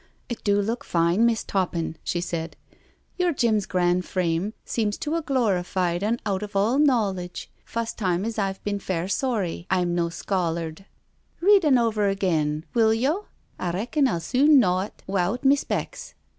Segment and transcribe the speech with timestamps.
[0.29, 2.57] It do look fine, Miss' Toppin," she said."
[3.19, 7.51] Your Jim's gran' frame seems to a glorified un out of all knowledge.
[7.65, 10.85] Fust time as I've bin fair sorry I'm no scholard*
[11.39, 13.27] Read un over agin, will yo'?
[13.59, 16.15] I reckon I'll sune knaw it wi'out me specs."